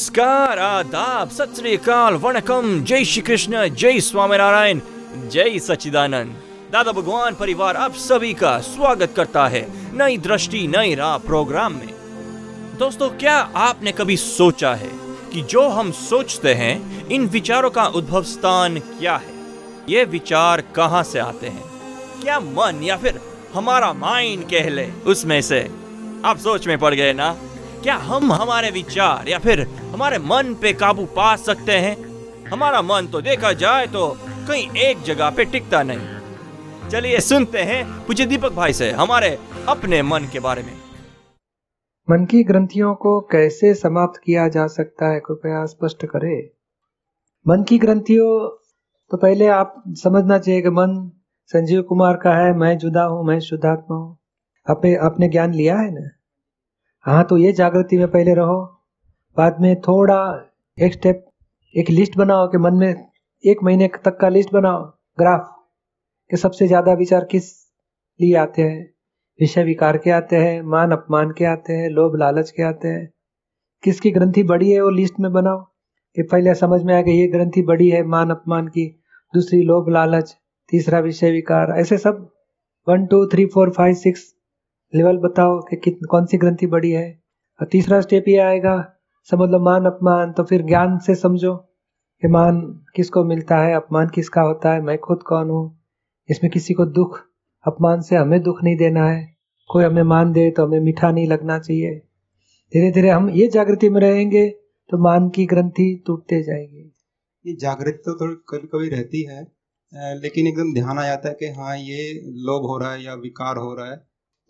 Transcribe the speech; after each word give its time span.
नमस्कार, 0.00 0.58
आदाब, 0.58 1.28
सत 1.28 1.52
श्री 1.56 1.76
अकाल, 1.76 2.14
वणकम, 2.14 2.84
जय 2.84 3.04
श्री 3.04 3.22
कृष्ण, 3.22 3.68
जय 3.68 4.00
स्वामीनारायण, 4.00 4.80
जय 5.28 5.58
सच्चिदानंद। 5.58 6.36
दादा 6.72 6.92
भगवान 6.92 7.34
परिवार 7.34 7.76
आप 7.76 7.94
सभी 7.94 8.34
का 8.34 8.58
स्वागत 8.58 9.12
करता 9.16 9.46
है 9.48 9.68
नई 9.96 10.18
दृष्टि, 10.18 10.66
नई 10.66 10.94
राह 10.94 11.18
प्रोग्राम 11.18 11.72
में। 11.72 11.88
दोस्तों, 12.78 13.08
क्या 13.10 13.36
आपने 13.36 13.92
कभी 13.92 14.16
सोचा 14.16 14.74
है 14.74 14.90
कि 15.32 15.42
जो 15.42 15.68
हम 15.68 15.92
सोचते 15.92 16.54
हैं, 16.54 17.08
इन 17.08 17.26
विचारों 17.26 17.70
का 17.70 17.84
उद्भव 17.84 18.22
स्थान 18.22 18.78
क्या 18.78 19.16
है? 19.16 19.34
ये 19.88 20.04
विचार 20.04 20.60
कहाँ 20.60 21.02
से 21.02 21.18
आते 21.18 21.46
हैं? 21.46 21.64
क्या 22.22 22.40
मन 22.40 22.80
या 22.82 22.96
फिर 22.96 23.20
हमारा 23.54 23.92
माइंड 23.92 24.44
कह 24.44 24.68
ले, 24.68 24.90
उसमें 25.06 25.42
से? 25.42 25.70
आप 26.24 26.38
सोच 26.38 26.66
में 26.66 26.78
पड़ 26.78 26.94
गए 26.94 27.12
ना? 27.12 27.36
क्या 27.82 27.94
हम 27.96 28.32
हमारे 28.32 28.70
विचार 28.70 29.28
या 29.28 29.38
फिर 29.38 29.60
हमारे 29.92 30.18
मन 30.20 30.54
पे 30.62 30.72
काबू 30.72 31.04
पा 31.06 31.34
सकते 31.38 31.72
हैं? 31.72 31.96
हमारा 32.48 32.82
मन 32.82 33.06
तो 33.06 33.20
देखा 33.20 33.52
जाए 33.52 33.86
तो 33.86 34.08
कहीं 34.48 34.68
एक 34.80 35.02
जगह 35.02 35.30
पे 35.30 35.44
टिकता 35.44 35.82
नहीं। 35.82 36.88
चलिए 36.90 37.20
सुनते 37.20 37.62
हैं 37.62 37.84
पूछे 38.06 38.26
दीपक 38.26 38.52
भाई 38.52 38.72
से 38.72 38.90
हमारे 38.92 39.38
अपने 39.68 40.02
मन 40.02 40.28
के 40.32 40.40
बारे 40.40 40.62
में। 40.62 40.72
मन 42.08 42.24
की 42.24 42.42
ग्रंथियों 42.44 42.94
को 42.94 43.20
कैसे 43.20 43.72
समाप्त 43.74 44.20
किया 44.24 44.48
जा 44.48 44.66
सकता 44.66 45.12
है, 45.12 45.20
कृपया 45.20 45.64
स्पष्ट 45.66 46.06
करें। 46.06 46.48
मन 47.46 47.62
की 47.62 47.78
ग्रंथियों 47.78 48.28
तो 49.10 49.16
पहले 49.16 49.46
आप 49.46 49.82
समझना 49.96 50.38
चाहिए 50.38 50.62
कि 50.62 50.70
मन 50.70 51.10
संजीव 51.50 51.82
कुमार 51.82 52.16
का 52.16 52.34
है, 52.34 52.52
मैं 52.54 52.76
जुदा 52.78 53.02
हूँ, 53.02 53.26
मैं 53.26 53.40
शुद्धात्मा 53.40 53.96
हूँ। 53.96 54.18
आपने 54.66 54.94
आपने 54.96 55.28
ज्ञान 55.28 55.54
लिया 55.54 55.76
है 55.76 55.90
ना? 55.90 56.08
हाँ 57.06 57.24
तो 57.24 57.36
ये 57.38 57.52
जागृति 57.52 57.98
में 57.98 58.08
पहले 58.10 58.34
रहो। 58.34 58.64
बाद 59.36 59.60
में 59.60 59.80
थोड़ा 59.80 60.48
एक 60.78 60.92
स्टेप 60.92 61.24
एक 61.74 61.90
लिस्ट 61.90 62.16
बनाओ 62.16 62.48
कि 62.48 62.58
मन 62.58 62.74
में 62.74 63.06
एक 63.44 63.56
महीने 63.62 63.88
तक 64.04 64.18
का 64.20 64.28
लिस्ट 64.28 64.52
बनाओ। 64.52 64.82
ग्राफ 65.18 65.48
कि 66.30 66.36
सबसे 66.36 66.66
ज़्यादा 66.66 66.92
विचार 66.92 67.24
किस 67.24 67.44
लिए 68.20 68.36
आते 68.36 68.62
हैं? 68.62 68.90
विषय 69.40 69.64
विकार 69.64 69.96
के 69.98 70.10
आते 70.10 70.36
हैं, 70.36 70.62
मान 70.62 70.90
अपमान 70.90 71.30
के 71.30 71.44
आते 71.44 71.72
हैं, 71.72 71.88
लोभ 71.90 72.16
लालच 72.16 72.50
के 72.50 72.62
आते 72.62 72.88
हैं। 72.88 73.12
किसकी 73.82 74.10
ग्रंथि 74.10 74.42
बड़ी 74.42 74.70
है 74.70 74.80
वो 74.82 74.90
लिस्ट 74.90 75.20
में 75.20 75.32
बनाओ। 75.32 75.64
कि 76.16 76.22
पहले 76.22 76.54
समझ 76.54 76.82
में 76.82 76.94
आया 76.94 77.02
कि 77.02 77.10
ये 77.10 77.26
ग्रंथि 77.26 77.62
बड़ी 77.62 77.88
है, 77.88 78.02
मान 78.02 78.30
अपमान 78.30 78.68
की, 78.68 78.86
दूसरी 79.34 79.62
लोभ 79.62 79.88
लालच, 79.88 80.36
तीसरा 80.68 80.98
विषय 80.98 81.30
विकार, 81.30 81.70
ऐसे 81.70 81.98
सब। 81.98 82.30
One 82.88 83.06
two 83.06 83.26
three 83.26 83.46
four 83.46 83.70
five 83.70 83.94
six 83.94 84.34
level 84.92 85.16
बताओ 85.18 85.58
कि 85.60 85.76
कित, 85.76 85.98
कौन 86.10 86.26
सी 86.26 86.38
ग्रंथि 86.38 86.66
बड़ी 86.66 86.90
है? 86.90 87.08
और 87.60 87.66
तीसरा 87.66 88.00
स्टेप 88.00 88.24
ये 88.28 88.38
आएगा, 88.40 88.76
समझ 89.30 89.48
लो 89.50 89.58
मान 89.60 89.84
अपमान 89.86 90.32
तो 90.32 90.44
फिर 90.44 90.62
ज्ञान 90.62 90.98
से 90.98 91.14
समझो 91.14 91.54
कि 92.22 92.28
मान 92.28 92.60
किसको 92.96 93.24
मिलता 93.24 93.58
है, 93.58 93.74
अपमान 93.74 94.08
किसका 94.08 94.42
होता 94.42 94.72
है, 94.72 94.80
मैं 94.82 94.98
खुद 94.98 95.22
कौन 95.22 95.50
हूँ? 95.50 95.64
इसमें 96.28 96.50
किसी 96.52 96.74
को 96.74 96.84
दुख, 96.88 97.18
अपमान 97.64 98.00
से 98.00 98.16
हमें 98.16 98.40
दुख 98.42 98.62
नहीं 98.64 98.76
देना 98.76 99.06
है। 99.06 99.24
कोई 99.70 99.84
हमें 99.84 100.02
मान 100.04 100.32
दे 100.32 100.50
तो 100.50 100.66
हमें 100.66 100.80
मीठा 100.80 101.10
नहीं 101.10 101.26
लगना 101.28 101.58
चाहिए। 101.58 101.94
धीरे 102.72 102.90
धीरे 102.92 103.10
हम 103.10 103.28
ये 103.30 103.46
जागृति 103.48 103.88
में 103.90 104.00
रहेंगे 104.00 104.48
तो 104.90 104.98
मान 104.98 105.28
की 105.28 105.46
ग्रंथि 105.46 106.02
टूटते 106.06 106.42
जाएगी। 106.42 106.92
ये 107.44 107.54
जागृति 107.56 108.02
तो 108.06 108.14
थोड़ी 108.20 108.34
कभी 108.48 108.68
कभी 108.68 108.88
रहती 108.90 109.22
है 109.24 109.42
लेकिन 110.16 110.46
एकदम 110.46 110.72
ध्यान 110.74 110.98
आ 110.98 111.06
जाता 111.06 111.28
है 111.28 111.34
कि 111.34 111.46
हाँ 111.52 111.76
ये 111.78 112.12
लोभ 112.42 112.66
हो 112.66 112.78
रहा 112.78 112.92
है 112.92 113.04
या 113.04 113.14
विकार 113.16 113.56
हो 113.56 113.74
रहा 113.74 113.90
है। 113.90 113.96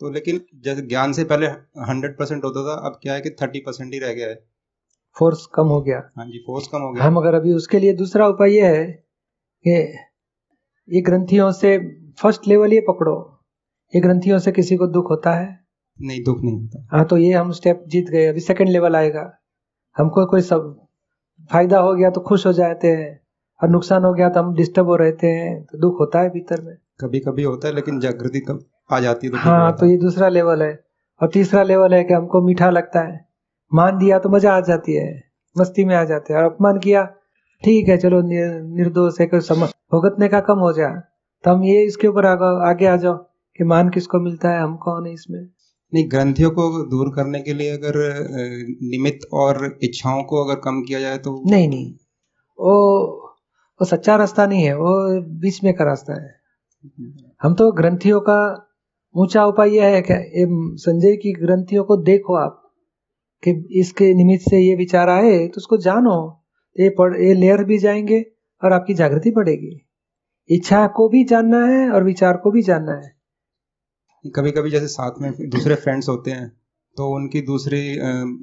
तो 0.01 0.09
लेकिन 0.09 0.39
जैसे 0.63 0.81
ज्ञान 0.81 1.11
से 1.13 1.23
पहले 1.23 1.47
हंड्रेड 1.87 2.17
परसेंट 2.17 2.43
होता 2.43 2.63
था 2.67 2.75
अब 2.87 2.99
क्या 3.01 3.13
है 3.13 3.21
कि 3.21 3.29
थर्टी 3.41 3.59
परसेंट 3.59 3.93
ही 3.93 3.99
रह 3.99 4.13
गया 4.13 4.27
है। 4.27 4.35
फोर्स 5.17 5.45
कम 5.45 5.67
हो 5.67 5.81
गया। 5.81 5.97
हाँ 6.17 6.25
जी 6.25 6.39
फोर्स 6.39 6.67
कम 6.67 6.81
हो 6.81 6.91
गया। 6.91 7.03
हम 7.03 7.17
अगर 7.17 7.33
अभी 7.33 7.53
उसके 7.53 7.79
लिए 7.79 7.93
दूसरा 7.93 8.27
उपाय 8.27 8.51
ये 8.51 8.67
है 8.67 8.85
कि 9.65 9.71
ये 10.89 11.01
ग्रंथियों 11.01 11.51
से 11.51 11.77
फ़र्स्ट 12.21 12.47
लेवल 12.47 12.73
ये 12.73 12.79
पकड़ो। 12.81 13.15
ये 13.93 14.01
ग्रंथियों 14.01 14.39
से 14.39 14.51
किसी 14.51 14.75
को 14.77 14.87
दुख 14.87 15.09
होता 15.09 15.33
है? 15.33 15.59
नहीं 15.99 16.23
दुख 16.23 16.41
नहीं 16.43 16.61
होता। 16.61 16.87
हाँ 16.91 17.05
तो 17.05 17.17
ये 17.17 17.33
हम 17.33 17.51
स्टेप 17.51 17.83
जीत 17.87 18.09
गए। 18.09 18.25
अभी 18.25 18.39
सेकंड 18.39 18.69
लेवल 18.69 18.95
आएगा। 18.95 19.31
हमको 19.97 20.25
कोई 20.25 20.41
सब 20.41 20.75
फ़ायदा 21.51 21.79
हो 21.79 21.93
गया 21.95 22.09
तो 22.09 22.21
खुश 22.21 22.45
हो 22.45 22.53
जाते 22.53 22.87
हैं 22.87 23.19
और 23.61 23.69
नुकसान 23.69 24.03
हो 24.03 24.13
गया 24.13 24.29
तो 24.29 24.39
हम 24.39 24.53
डिस्टर्ब 24.55 24.87
हो 24.87 24.95
रहते 24.95 25.27
हैं। 25.27 25.63
तो 25.65 25.77
दुख 25.77 25.99
होता 25.99 26.21
है 26.21 26.29
भीतर 26.29 26.61
में। 26.61 26.75
कभी 27.01 27.19
कभी 27.19 27.43
होता 27.43 27.67
है 27.67 27.73
लेकिन 27.75 27.99
जागृति 27.99 28.39
कब 28.39 28.65
आ 28.93 28.99
जाती 28.99 29.27
है 29.27 29.31
तो 29.33 29.37
हाँ 29.39 29.71
तो 29.77 29.85
ये 29.85 29.97
दूसरा 29.97 30.27
लेवल 30.29 30.61
है। 30.63 30.73
और 31.21 31.29
तीसरा 31.29 31.63
लेवल 31.63 31.93
है 31.93 32.03
कि 32.03 32.13
हमको 32.13 32.41
मीठा 32.41 32.69
लगता 32.69 33.01
है। 33.01 33.19
मान 33.71 33.97
दिया 33.97 34.19
तो 34.19 34.29
मज़ा 34.29 34.53
आ 34.53 34.59
जाती 34.61 34.93
है। 34.93 35.09
मस्ती 35.55 35.85
में 35.85 35.95
आ 35.95 36.03
जाते 36.05 36.33
हैं। 36.33 36.39
और 36.39 36.45
अपमान 36.45 36.79
किया 36.79 37.03
ठीक 37.63 37.89
है 37.89 37.97
चलो 37.97 38.21
निर, 38.23 38.61
निर्दोष 38.75 39.19
है 39.21 39.25
कोई 39.27 39.39
समझ 39.41 39.69
भुगतने 39.91 40.27
का 40.27 40.39
कम 40.41 40.59
हो 40.59 40.71
जाए 40.73 41.01
तो 41.43 41.51
हम 41.51 41.63
ये 41.63 41.83
इसके 41.85 42.07
ऊपर 42.07 42.25
आगे, 42.25 42.69
आगे 42.69 42.85
आ 42.87 42.95
जाओ 42.97 43.17
कि 43.59 43.63
मान 43.65 43.89
किसको 43.89 44.19
मिलता 44.19 44.49
है 44.49 44.61
हम 44.61 44.75
कौन 44.77 45.05
है 45.07 45.13
इसमें? 45.13 45.39
नहीं 45.93 46.03
ग्रंथियों 46.11 46.49
को 46.51 46.67
दूर 46.89 47.09
करने 47.15 47.39
के 47.41 47.53
लिए 47.53 47.71
अगर 47.71 47.95
निमित्त 48.85 49.27
और 49.33 49.77
इच्छाओं 49.83 50.23
को 50.23 50.43
अगर 50.43 50.59
कम 50.59 50.81
किया 50.81 50.99
जाए 50.99 51.17
तो 51.17 51.41
नहीं 51.49 51.67
नहीं। 51.69 51.93
वो 52.59 52.75
वो 53.79 53.85
सच्चा 53.85 54.15
रास्ता 54.15 54.45
नहीं 54.45 54.63
है 54.63 54.75
वो 54.77 54.93
बीच 55.41 55.63
में 55.63 55.73
का 55.73 55.85
रास्ता 55.85 56.21
है। 56.21 56.29
हम 57.41 57.53
तो 57.53 57.71
ग्रंथियों 57.71 58.19
का 58.21 58.37
ऊँचा 59.15 59.45
उपाय 59.45 59.69
यह 59.69 59.85
है 59.85 60.01
कि 60.01 60.13
संजय 60.79 61.15
की 61.15 61.31
ग्रंथियों 61.33 61.83
को 61.83 61.97
देखो 61.97 62.35
आप 62.35 62.57
कि 63.43 63.51
इसके 63.79 64.13
निमित्त 64.13 64.49
से 64.49 64.59
ये 64.59 64.75
विचार 64.75 65.09
आए 65.09 65.47
तो 65.47 65.57
उसको 65.57 65.77
जानो। 65.77 66.15
ये 66.75 66.89
पढ़ 66.89 67.15
ये 67.15 67.33
लेयर 67.33 67.63
भी 67.63 67.77
जाएँगे 67.77 68.21
और 68.61 68.73
आपकी 68.73 68.93
जागृति 68.93 69.31
बढ़ेगी। 69.31 69.87
इच्छा 70.49 70.85
को 70.87 71.07
भी 71.09 71.23
जानना 71.23 71.65
है 71.65 71.89
और 71.91 72.03
विचार 72.03 72.37
को 72.37 72.51
भी 72.51 72.61
जानना 72.61 72.91
है। 72.91 73.11
कभी 74.25 74.51
कभी 74.51 74.69
जैसे 74.69 74.87
साथ 74.87 75.21
में 75.21 75.31
दूसरे 75.49 75.75
फ्रेंड्स 75.75 76.09
होते 76.09 76.31
हैं 76.31 76.47
तो 76.97 77.07
उनकी 77.15 77.41
दूसरी 77.41 77.81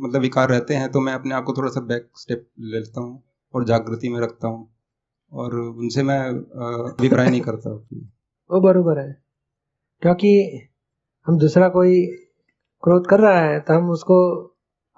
मतलब 0.00 0.20
विकार 0.20 0.48
रहते 0.48 0.74
हैं 0.74 0.90
तो 0.92 1.00
मैं 1.00 1.12
अपने 1.12 1.34
आप 1.34 1.44
को 1.44 1.52
थोड़ा 1.52 1.70
सा 1.70 1.80
बैक 1.80 2.08
स्टेप 2.16 2.46
ले 2.60 2.78
लेता 2.78 3.00
हूँ 3.00 3.22
और 3.54 3.64
जागृति 3.64 4.08
में 4.08 4.20
रखता 4.20 4.48
हूँ। 4.48 4.68
और 5.32 5.54
उनसे 5.54 6.02
मैं 6.02 6.18
अभिप्राय 6.18 7.30
नहीं 7.30 7.40
करता। 7.40 7.70
वो 8.50 8.60
बरोबर 8.60 8.98
है। 8.98 9.27
क्योंकि 10.02 10.30
हम 11.26 11.38
दूसरा 11.38 11.68
कोई 11.68 12.00
क्रोध 12.82 13.06
कर 13.06 13.20
रहा 13.20 13.40
है 13.40 13.58
तो 13.60 13.74
हम 13.74 13.90
उसको 13.90 14.18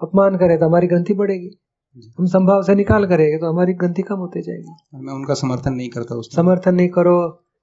अपमान 0.01 0.37
करें 0.37 0.57
तो 0.59 0.65
हमारी 0.65 0.87
ग्रंथि 0.87 1.13
बढ़ेगी। 1.13 1.49
हम 2.19 2.25
संभाव 2.27 2.61
से 2.63 2.75
निकाल 2.75 3.05
करेंगे 3.05 3.37
तो 3.37 3.49
हमारी 3.49 3.73
ग्रंथि 3.73 4.01
कम 4.01 4.17
होती 4.17 4.41
जाएगी। 4.41 5.03
मैं 5.05 5.13
उनका 5.13 5.33
समर्थन 5.33 5.73
नहीं 5.73 5.89
करता 5.89 6.15
उस 6.15 6.35
समर्थन 6.35 6.75
नहीं 6.75 6.89
करो। 6.89 7.17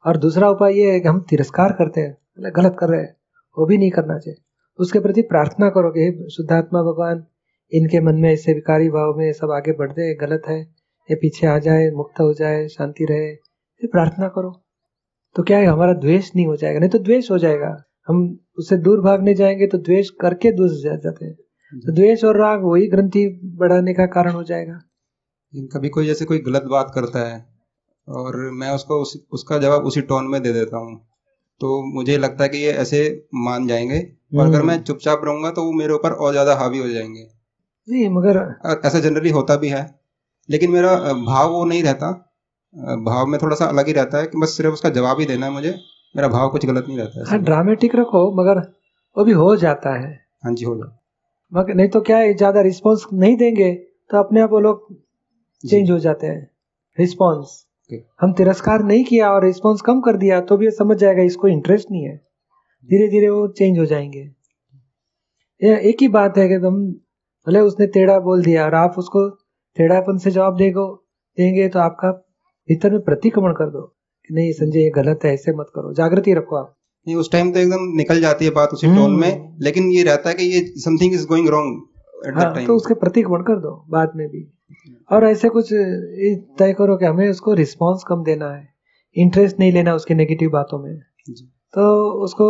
और 0.05 0.17
दूसरा 0.17 0.49
उपाय 0.51 0.75
ये 0.75 0.91
है 0.93 1.01
कि 1.01 1.09
हम 1.09 1.21
तिरस्कार 1.31 1.73
करते 1.73 2.01
हैं 2.01 2.11
मतलब 2.11 2.53
गलत 2.53 2.77
कर 2.79 2.89
रहे 2.89 3.01
हैं 3.01 3.15
वो 3.57 3.67
भी 3.67 3.79
नहीं 3.79 3.91
करना 3.91 4.19
चाहिए। 4.19 4.37
उसके 4.79 5.01
प्रति 5.01 5.23
प्रार्थना 5.25 5.69
करो 5.71 5.91
कि 5.91 6.29
शुद्धात्मा 6.31 6.83
भगवान 6.83 7.25
इनके 7.73 8.01
मन 8.01 8.15
में 8.15 8.31
ऐसे 8.33 8.53
विकारी 8.55 8.89
भाव 8.89 9.17
में 9.19 9.33
सब 9.33 9.51
आगे 9.51 9.73
बढ़ते 9.73 10.15
गलत 10.17 10.43
है 10.49 10.61
ये 11.09 11.15
पीछे 11.15 11.47
आ 11.47 11.59
जाए 11.59 11.91
मुक्त 11.91 12.21
हो 12.21 12.33
जाए 12.35 12.67
शांति 12.69 13.05
रहे 13.05 13.35
फिर 13.35 13.91
प्रार्थना 13.93 14.29
करो। 14.29 14.51
तो 15.37 15.43
क्या 15.43 15.59
है 15.59 15.67
हमारा 15.67 15.93
द्वेष 15.95 16.31
नहीं 16.37 16.47
हो 16.47 16.57
जाएगा? 16.57 16.79
नहीं 16.81 16.91
तो 16.91 16.99
द्वेष 16.99 17.31
हो 17.31 17.39
जाएगा। 17.39 17.77
हम 18.09 18.39
उससे 18.59 18.77
दूर 18.79 19.01
भागने 19.01 19.35
जाएँगे 19.35 19.67
तो 19.67 19.79
द्वेष 19.79 20.11
करके 20.21 20.53
दूर 20.53 20.71
जाते 20.83 21.25
हैं। 21.25 21.35
तो 21.73 21.93
द्वेष 21.93 22.25
और 22.25 22.37
राग 22.37 22.65
वही 22.65 22.87
ग्रंथि 22.87 23.27
बढ़ाने 23.57 23.95
का 23.95 24.07
कारण 24.07 24.33
हो 24.33 24.43
जाएगा। 24.45 24.79
कभी 25.73 25.89
कोई 25.89 26.07
जैसे 26.07 26.25
कोई 26.25 26.39
गलत 26.39 26.63
बात 26.63 26.91
करता 26.95 27.29
है 27.29 27.45
और 28.09 28.37
मैं 28.53 28.71
उसको 28.71 29.01
उस, 29.03 29.17
उसका 29.33 29.59
जवाब 29.59 29.85
उसी 29.85 30.01
टोन 30.03 30.27
में 30.27 30.43
दे 30.43 30.53
देता 30.53 30.79
हूँ 30.79 30.97
तो 31.61 31.83
मुझे 31.95 32.17
लगता 32.19 32.45
है 32.45 32.49
कि 32.49 32.59
ये 32.59 32.73
ऐसे 32.75 33.01
मान 33.37 33.67
जाएँगे। 33.67 33.99
और 34.37 34.47
अगर 34.47 34.57
हम्म। 34.57 34.67
मैं 34.67 34.83
चुपचाप 34.83 35.21
रहूँगा 35.25 35.51
तो 35.51 35.65
वो 35.65 35.73
मेरे 35.73 35.93
ऊपर 35.93 36.13
और 36.13 36.33
ज़्यादा 36.33 36.55
हावी 36.55 36.79
हो 36.79 36.89
जाएँगे। 36.89 37.27
नहीं 37.89 38.09
मगर 38.11 38.39
ऐसा 38.87 38.99
जनरली 39.01 39.31
होता 39.31 39.57
भी 39.57 39.69
है 39.69 39.83
लेकिन 40.49 40.71
मेरा 40.71 40.95
भाव 41.15 41.51
वो 41.51 41.65
नहीं 41.65 41.83
रहता। 41.83 42.11
भाव 42.75 43.27
में 43.27 43.39
थोड़ा 43.43 43.57
सा 43.57 43.67
अलग 43.67 43.87
ही 43.87 43.93
रहता 43.93 44.19
है 44.19 44.27
कि 44.27 44.39
बस 44.39 44.57
सिर्फ़ 44.57 44.73
उसका 44.73 44.91
जवाब 44.91 45.21
ही 45.21 45.27
देना 45.27 45.47
है 45.47 45.53
मुझे। 45.53 45.75
मेरा 46.15 46.29
भाव 46.29 46.49
कुछ 46.49 46.67
गलत 46.67 46.85
नहीं 46.89 46.99
रहता 46.99 47.21
है। 47.21 47.27
हाँ 47.27 47.39
ड्रामेटिक 47.45 47.95
रखो 47.97 48.31
मगर 48.35 48.59
वो 49.17 49.25
भी 49.25 49.33
हो 49.35 49.55
जाता 49.57 49.95
है। 49.95 50.11
हाँ 50.45 50.53
जी 50.55 50.65
हो 50.65 50.75
जाए 50.77 50.97
मगर 51.53 51.75
नहीं 51.75 51.89
तो 51.89 52.01
क्या 52.01 52.19
है 52.19 52.35
ज़्यादा 52.35 52.61
रिस्पॉन्स 52.61 53.07
नहीं 53.15 53.37
देंगे 53.37 53.73
तो 54.11 54.19
अपने 54.19 54.41
आप 54.41 54.51
वो 54.51 54.61
लोग 54.61 54.87
चेंज 55.65 55.91
हो 55.91 55.99
जाते 55.99 56.27
हैं। 56.27 56.51
रिस्पॉन्स 56.99 57.65
हम 58.21 58.33
तिरस्कार 58.33 58.83
नहीं 58.85 59.05
किया 59.05 59.31
और 59.33 59.45
रिस्पॉन्स 59.45 59.81
कम 59.81 60.01
कर 60.01 60.17
दिया 60.17 60.41
तो 60.41 60.57
भी 60.57 60.65
ये 60.65 60.71
समझ 60.71 60.97
जाएगा 60.97 61.23
इसको 61.23 61.49
इंटरेस्ट 61.49 61.91
नहीं 61.91 62.05
है। 62.05 62.17
धीरे 62.89 63.09
धीरे 63.09 63.29
वो 63.29 63.47
चेंज 63.49 63.79
हो 63.79 63.85
जाएँगे। 63.87 64.21
ये 65.61 65.79
एक 65.91 66.03
ही 66.03 66.09
बात 66.11 66.39
है 66.39 66.49
कि 66.49 66.55
हम 66.67 66.81
भले 67.47 67.61
उसने 67.61 67.87
टेढ़ा 67.87 68.19
बोल 68.21 68.43
दिया 68.45 68.65
और 68.65 68.75
आप 68.75 68.95
उसको 68.99 69.29
टेढ़ापन 69.77 70.19
से 70.19 70.31
जवाब 70.31 70.57
देगो 70.57 70.87
देंगे 71.39 71.69
तो 71.69 71.79
आपका 71.79 72.11
भीतर 72.69 72.91
में 72.91 73.01
प्रतिक्रमण 73.01 73.53
कर 73.53 73.71
दो 73.71 73.81
कि 74.29 74.35
नहीं 74.35 74.53
संजय 74.53 74.81
ये 74.81 74.91
गलत 74.91 75.21
है 75.25 75.33
ऐसे 75.35 75.53
मत 75.53 75.67
करो। 75.75 75.93
जागृति 75.93 76.35
रखो 76.35 76.57
आप। 76.57 76.75
नहीं 77.07 77.17
उस 77.17 77.31
टाइम 77.33 77.53
तो 77.53 77.59
एकदम 77.59 77.97
निकल 77.97 78.21
जाती 78.21 78.45
है 78.45 78.51
बात 78.51 78.69
उसी 78.69 78.87
टोन 78.87 78.97
हम्म। 78.97 79.21
में 79.21 79.57
लेकिन 79.61 79.91
ये 79.91 80.03
रहता 80.03 80.29
है 80.29 80.35
कि 80.35 80.45
ये 80.45 80.61
समथिंग 80.81 81.15
इज़ 81.15 81.27
गोइंग 81.27 81.49
रॉन्ग 81.49 81.83
हाँ 82.37 82.65
तो 82.67 82.77
उसके 82.77 82.95
प्रतिक्रमण 82.95 83.43
कर 83.43 83.57
दो 83.57 83.87
बाद 83.91 84.13
में 84.17 84.29
भी। 84.29 84.53
और 85.13 85.25
ऐसे 85.25 85.49
कुछ 85.49 85.73
तय 86.59 86.73
करो 86.73 86.97
कि 86.97 87.05
हमें 87.05 87.29
उसको 87.31 87.55
रिस्पांस 87.55 88.05
कम 88.09 88.25
देना 88.25 88.51
है। 88.51 88.69
इंटरेस्ट 89.17 89.61
नहीं 89.61 89.73
लेना 89.73 89.95
उसकी 89.95 90.15
नेगेटिव 90.15 90.51
बातों 90.51 90.79
में। 90.79 90.99
तो 91.75 92.11
उसको 92.25 92.49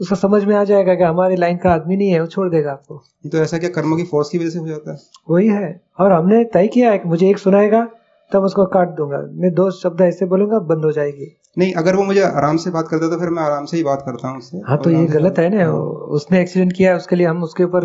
उसका 0.00 0.16
समझ 0.16 0.44
में 0.44 0.56
आ 0.56 0.64
जाएगा 0.64 0.94
कि 0.94 1.02
हमारी 1.02 1.36
लाइन 1.36 1.56
का 1.56 1.70
आदमी 1.70 1.96
नहीं 1.96 2.10
है 2.10 2.20
वो 2.20 2.26
छोड़ 2.26 2.48
देगा 2.50 2.72
आपको। 2.72 3.02
तो 3.32 3.38
ऐसा 3.38 3.58
क्या 3.58 3.70
कर्मों 3.70 3.96
की 3.96 4.04
फोर्स 4.04 4.28
की 4.28 4.38
वजह 4.38 4.50
से 4.50 4.58
हो 4.58 4.68
जाता 4.68 4.92
है? 4.92 4.98
वही 5.30 5.48
है। 5.48 5.84
और 6.00 6.12
हमने 6.12 6.44
तय 6.44 6.66
किया 6.66 6.90
है 6.90 6.98
कि 6.98 7.08
मुझे 7.08 7.30
एक 7.30 7.38
सुनाएगा 7.38 7.88
तब 8.32 8.42
उसको 8.42 8.64
काट 8.66 8.88
दूँगा। 8.88 9.18
मैं 9.32 9.54
दो 9.54 9.70
शब्द 9.70 10.00
ऐसे 10.00 10.26
बोलूँगा 10.26 10.58
बंद 10.58 10.84
हो 10.84 10.92
जाएगी। 10.92 11.36
नहीं 11.58 11.72
अगर 11.72 11.96
वो 11.96 12.04
मुझे 12.04 12.22
आराम 12.22 12.56
से 12.56 12.70
बात 12.70 12.88
करता 12.88 13.08
तो 13.08 13.18
फिर 13.20 13.28
मैं 13.28 13.42
आराम 13.42 13.64
से 13.64 13.76
ही 13.76 13.82
बात 13.82 14.02
करता 14.06 14.28
हूँ 14.28 14.38
उससे। 14.38 14.58
हाँ 14.68 14.78
तो 14.78 14.90
ये 14.90 15.04
गलत 15.06 15.38
है 15.38 15.48
ना। 15.48 15.72
उसने 16.18 16.40
एक्सीडेंट 16.40 16.72
किया 16.72 16.90
है 16.90 16.96
उसके 16.96 17.16
लिए 17.16 17.26
हम 17.26 17.42
उसके 17.42 17.64
ऊपर 17.64 17.84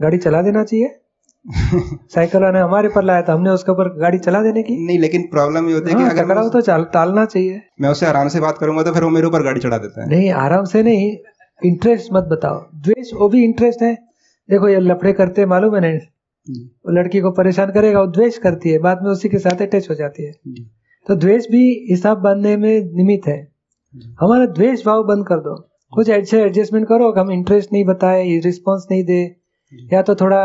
गाड़ी 0.00 0.18
चला 0.18 0.42
देना 0.42 0.64
चाहिए। 0.64 1.00
साइकिल 2.14 2.42
वाले 2.42 2.58
हमारे 2.58 2.88
पर 2.88 3.04
लाया 3.04 3.22
था 3.22 3.32
हमने 3.32 3.50
उसके 3.50 3.72
ऊपर 3.72 3.88
गाड़ी 3.98 4.18
चला 4.18 4.42
देने 4.42 4.62
की। 4.62 4.86
नहीं 4.86 4.98
लेकिन 4.98 5.22
प्रॉब्लम 5.22 5.68
ये 5.68 5.74
होती 5.74 5.90
है 5.90 5.96
कि 5.96 6.02
हाँ, 6.02 6.10
अगर 6.10 6.24
मैं 6.24 6.50
तो 6.50 6.60
चाल, 6.60 6.84
टालना 6.84 7.24
चाहिए। 7.24 7.60
मैं 7.80 7.88
उससे 7.88 8.06
आराम 8.06 8.28
से 8.28 8.40
बात 8.40 8.58
करूँगा 8.58 8.82
तो 8.82 8.92
फिर 8.92 9.04
वो 9.04 9.10
मेरे 9.10 9.26
ऊपर 9.26 9.42
गाड़ी 9.42 9.60
चढ़ा 9.60 9.78
देता 9.78 10.02
है। 10.02 10.08
नहीं 10.08 10.30
आराम 10.30 10.64
से 10.64 10.82
नहीं। 10.82 11.16
इंटरेस्ट 11.62 12.08
मत 12.12 12.24
बताओ। 12.24 12.58
द्वेष 12.74 13.10
वो 13.14 13.28
भी 13.28 13.44
इंटरेस्ट 13.44 13.82
है। 13.82 13.94
देखो 14.50 14.68
ये 14.68 14.80
लफड़े 14.80 15.12
करते 15.12 15.40
हैं, 15.40 15.48
मालूम 15.48 15.74
है 15.74 15.80
नहीं 15.80 15.98
वो 16.48 16.92
लड़की 16.92 17.20
को 17.20 17.30
परेशान 17.30 17.70
करेगा 17.72 18.00
वो 18.00 18.06
द्वेष 18.06 18.38
करती 18.38 18.70
है 18.70 18.78
बाद 18.78 19.02
में 19.02 19.10
उसी 19.10 19.28
के 19.28 19.38
साथ 19.38 19.62
अटैच 19.62 19.90
हो 19.90 19.94
जाती 19.94 20.24
है। 20.24 20.32
तो 21.06 21.14
द्वेष 21.14 21.46
भी 21.46 21.62
हिसाब 21.90 22.18
बांधने 22.18 22.56
में 22.56 22.94
निमित्त 22.94 23.28
है। 23.28 23.38
हमारा 24.20 24.46
द्वेष 24.46 24.84
भाव 24.86 25.02
बंद 25.04 25.26
कर 25.26 25.40
दो। 25.40 25.54
कुछ 25.92 26.08
ऐसे 26.08 26.42
एडजस्टमेंट 26.42 26.86
करो 26.88 27.10
हम 27.12 27.30
इंटरेस्ट 27.30 27.72
नहीं 27.72 27.84
बताए 27.84 28.38
रिस्पॉन्स 28.38 28.86
नहीं 28.90 29.04
दे 29.04 29.36
या 29.92 30.02
तो 30.02 30.14
थोड़ा 30.14 30.44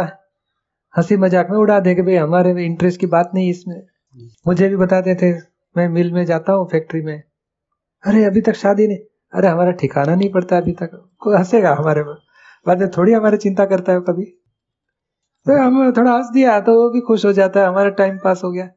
हँसी 0.98 1.18
मज़ाक 1.18 1.48
में 1.52 1.58
उड़ा 1.58 1.80
दे 1.80 1.96
कि 1.96 2.02
भाई 2.02 2.16
हमारे 2.16 2.66
इंटरेस्ट 2.66 3.00
की 3.00 3.08
बात 3.08 3.32
नहीं 3.34 3.50
इसमें। 3.50 3.82
मुझे 4.48 4.70
भी 4.70 4.76
बताते 4.76 5.16
थे 5.16 5.32
मैं 5.76 5.88
मिल 5.90 6.12
में 6.14 6.26
जाता 6.26 6.54
हूँ 6.54 6.68
फैक्ट्री 6.68 7.02
में। 7.02 7.24
अरे 8.04 8.24
अभी 8.24 8.42
तक 8.42 8.54
शादी 8.54 8.88
नहीं। 8.88 8.98
अरे 9.34 9.48
हमारा 9.48 9.72
ठिकाना 9.72 10.16
नहीं 10.16 10.30
पड़ता 10.30 10.58
अभी 10.58 10.72
तक। 10.72 10.92
कोई 11.20 11.36
हंसेगा 11.38 11.74
हमारे 11.74 12.04
में। 12.04 12.14
बाद 12.68 12.80
में 12.80 12.90
थोड़ी 12.90 13.14
हमारी 13.14 13.38
चिंता 13.38 13.66
करता 13.66 13.94
है 13.94 14.00
कभी। 14.00 14.39
तो 15.50 15.56
हम 15.58 15.92
थोड़ा 15.92 16.12
हंस 16.12 16.30
दिया 16.34 16.60
तो 16.62 16.74
वो 16.76 16.90
भी 16.90 17.00
खुश 17.02 17.26
हो 17.26 17.32
जाता 17.34 17.60
है 17.60 17.68
हमारा 17.68 17.90
टाइम 18.00 18.18
पास 18.24 18.44
हो 18.44 18.52
गया। 18.52 18.68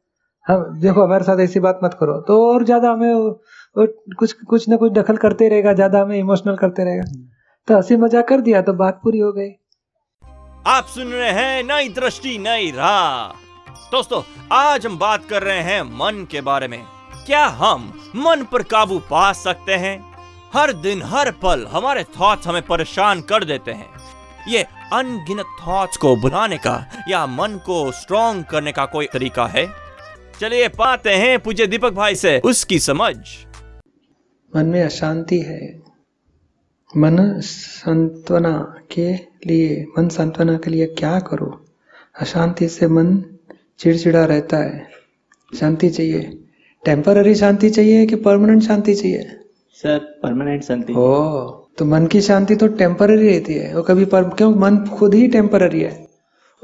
हम 0.47 0.63
देखो 0.81 1.03
हमारे 1.05 1.25
साथ 1.25 1.41
ऐसी 1.41 1.61
बात 1.61 1.81
मत 1.85 1.97
करो। 2.01 2.13
तो 2.29 2.37
और 2.45 2.65
ज़्यादा 2.65 2.91
हमें 2.91 3.13
वो, 3.15 3.87
कुछ 4.19 4.33
कुछ 4.33 4.69
ना 4.69 4.77
कुछ 4.77 4.93
दखल 4.93 5.17
करते 5.17 5.49
रहेगा 5.49 5.73
ज़्यादा 5.73 6.01
हमें 6.03 6.19
इमोशनल 6.19 6.57
करते 6.57 6.85
रहेगा। 6.85 7.03
तो 7.69 7.77
हँसी 7.77 7.97
मज़ाक 7.97 8.29
कर 8.29 8.41
दिया 8.41 8.63
तो 8.63 8.73
बात 8.75 9.01
पूरी 9.05 9.19
हो 9.19 9.33
गई। 9.33 9.51
आप 10.67 10.87
सुन 10.87 11.09
रहे 11.09 11.31
हैं 11.33 11.63
नई 11.65 11.89
दृष्टि 11.91 12.37
नई 12.41 12.71
राह। 12.71 13.29
दोस्तों 13.93 14.23
आज 14.55 14.87
हम 14.87 14.99
बात 14.99 15.25
कर 15.25 15.43
रहे 15.43 15.61
हैं 15.63 15.83
मन 15.83 16.27
के 16.31 16.41
बारे 16.41 16.69
में। 16.69 16.83
क्या 17.27 17.45
हम 17.59 17.93
मन 18.19 18.47
पर 18.53 18.63
काबू 18.69 18.99
पा 19.11 19.33
सकते 19.39 19.75
हैं? 19.77 19.97
हर 20.55 20.73
दिन 20.83 21.03
हर 21.07 21.31
पल 21.43 21.67
हमारे 21.71 22.05
थॉट्स 22.17 22.49
हमें 22.49 22.63
परेशान 22.65 23.21
कर 23.29 23.45
देते 23.45 23.73
हैं। 23.73 23.91
ये 24.49 24.63
अनगिनत 24.93 25.45
थॉट्स 25.67 25.97
को 25.97 26.17
बुलाने 26.17 26.59
का 26.59 27.05
या 27.09 27.27
मन 27.27 27.61
को 27.67 27.93
स्ट्रॉन्ग 27.93 28.45
करने 28.45 28.73
का 28.73 28.87
कोई 28.87 29.07
तरीका 29.07 29.47
है? 29.47 29.69
चलिए 30.41 30.69
पाते 30.69 31.11
हैं 31.11 31.39
पूज्य 31.39 31.67
दीपक 31.67 31.93
भाई 31.93 32.15
से 32.15 32.41
उसकी 32.45 32.79
समझ। 32.79 33.17
मन 34.57 34.67
में 34.67 34.85
अशांति 34.85 35.39
है। 35.41 35.83
मन 36.97 37.41
सांत्वना 37.41 38.75
के 38.93 39.15
लिए 39.15 39.87
मन 39.99 40.09
सांत्वना 40.09 40.57
के 40.57 40.71
लिए 40.71 40.87
क्या 40.87 41.21
करो? 41.21 41.65
अशांति 42.21 42.69
से 42.69 42.87
मन 42.87 43.25
चिड़चिड़ा 43.79 44.25
रहता 44.25 44.57
है। 44.57 44.91
शांति 45.61 45.91
चाहिए। 45.91 46.39
टेम्पररी 46.85 47.35
शांति 47.35 47.71
चाहिए 47.71 48.07
कि 48.07 48.17
परमानेंट 48.17 48.63
शांति 48.63 48.95
चाहिए? 48.95 49.41
सर 49.73 49.99
परमानेंट 49.99 50.65
शांति। 50.65 50.93
ओ 50.93 51.62
तो 51.79 51.85
मन 51.85 52.07
की 52.07 52.21
शांति 52.21 52.57
तो 52.57 52.67
टेम्पररी 52.69 53.29
रहती 53.29 53.55
है। 53.55 53.75
वो 53.75 53.83
कभी 53.83 54.05
पर 54.05 54.29
क्यों? 54.29 54.55
मन 54.55 54.79
खुद 54.79 55.15
ही 55.15 55.29
टेम्पररी 55.29 55.81
है। 55.81 56.09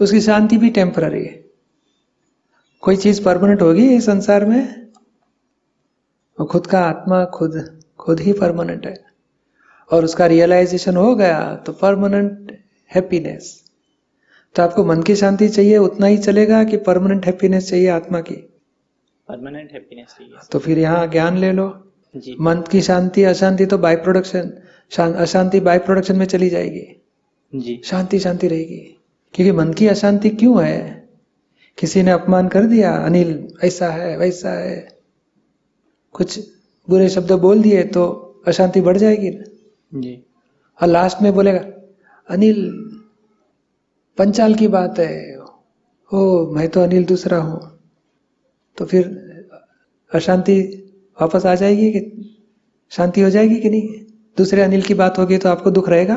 उसकी 0.00 0.20
शांति 0.20 0.56
भी 0.58 0.70
टेम्पररी 0.70 1.24
है। 1.24 1.44
कोई 2.80 2.96
चीज़ 2.96 3.22
परमानेंट 3.24 3.62
होगी 3.62 3.88
इस 3.94 4.06
संसार 4.06 4.44
में? 4.44 4.86
वो 6.40 6.46
खुद 6.46 6.66
का 6.66 6.80
आत्मा 6.80 7.24
खुद 7.24 7.82
खुद 7.98 8.20
ही 8.20 8.32
परमानेंट 8.32 8.86
है। 8.86 9.04
और 9.92 10.04
उसका 10.04 10.26
रियलाइजेशन 10.26 10.96
हो 10.96 11.14
गया 11.14 11.54
तो 11.66 11.72
परमानेंट 11.72 12.58
हैप्पीनेस 12.94 13.64
तो 14.54 14.62
आपको 14.62 14.84
मन 14.84 15.02
की 15.02 15.16
शांति 15.16 15.48
चाहिए 15.48 15.78
उतना 15.78 16.06
ही 16.06 16.18
चलेगा 16.18 16.64
कि 16.64 16.76
परमानेंट 16.76 17.26
हैप्पीनेस 17.26 17.70
चाहिए 17.70 17.88
आत्मा 17.88 18.20
की? 18.20 18.34
परमानेंट 19.28 19.72
हैप्पीनेस 19.72 20.06
चाहिए। 20.08 20.32
तो 20.52 20.58
फिर 20.58 20.78
यहाँ 20.78 21.06
ज्ञान 21.06 21.38
ले 21.38 21.52
लो। 21.52 21.92
जी। 22.16 22.36
मन 22.40 22.62
की 22.70 22.80
शांति 22.80 23.24
अशांति 23.24 23.66
तो 23.66 23.78
बाई 23.78 23.96
प्रोडक्शन 23.96 24.52
अशांति 24.96 25.60
बाई 25.60 25.78
प्रोडक्शन 25.78 26.16
में 26.16 26.26
चली 26.26 26.48
जाएगी। 26.50 27.02
जी। 27.54 27.80
शांति 27.84 28.18
शांति 28.18 28.48
रहेगी। 28.48 28.98
क्योंकि 29.34 29.52
मन 29.52 29.72
की 29.72 29.86
अशांति 29.86 30.30
क्यों 30.30 30.64
है? 30.64 31.08
किसी 31.78 32.02
ने 32.02 32.10
अपमान 32.10 32.48
कर 32.48 32.64
दिया 32.64 32.96
अनिल 32.96 33.54
ऐसा 33.64 33.88
है 33.88 34.16
वैसा 34.16 34.50
है। 34.50 34.98
कुछ 36.12 36.50
बुरे 36.90 37.08
शब्द 37.08 37.32
बोल 37.32 37.62
दिए 37.62 37.82
तो 37.82 38.06
अशांति 38.46 38.80
बढ़ 38.80 38.96
जाएगी 38.96 39.30
ना। 39.30 39.44
जी। 40.00 40.24
और 40.82 40.88
लास्ट 40.88 41.22
में 41.22 41.34
बोलेगा 41.34 41.60
अनिल 42.30 42.70
पंचाल 44.18 44.54
की 44.54 44.68
बात 44.68 44.98
है। 44.98 45.38
ओ 46.14 46.50
मैं 46.50 46.68
तो 46.68 46.80
अनिल 46.80 47.04
दूसरा 47.04 47.38
हूँ। 47.38 47.78
तो 48.76 48.84
फिर 48.84 49.04
अशांति 50.14 50.60
वापस 51.20 51.46
आ 51.46 51.54
जाएगी 51.54 51.90
कि 51.90 52.30
शांति 52.90 53.20
हो 53.20 53.30
जाएगी 53.30 53.56
कि 53.56 53.70
नहीं? 53.70 54.07
दूसरे 54.38 54.62
अनिल 54.62 54.82
की 54.82 54.94
बात 54.94 55.18
होगी 55.18 55.38
तो 55.38 55.48
आपको 55.48 55.70
दुख 55.70 55.88
रहेगा? 55.88 56.16